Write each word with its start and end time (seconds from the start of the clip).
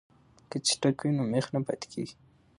که 0.49 0.57
څټک 0.65 0.97
وي 1.01 1.11
نو 1.17 1.23
میخ 1.31 1.45
نه 1.55 1.59
پاتې 1.67 1.87
کیږي. 1.93 2.15